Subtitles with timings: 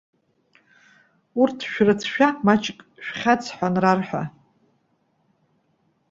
[1.41, 4.23] Урҭ шәрыцәшәа, маҷк шәхьаҵ ҳәа анрарҳәа.